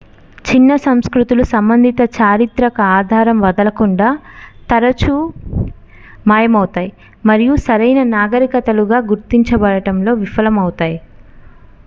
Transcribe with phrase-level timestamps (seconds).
[0.45, 4.07] చిన్న సంస్కృతులు సంబంధిత చారిత్రక ఆధారం వదలకుండా
[4.69, 5.15] తరచూ
[6.25, 6.89] మాయమవుతాయి
[7.23, 10.97] మరియు సరైన నాగరికతలుగా గుర్తించబడటంలో విఫలమవుతాయి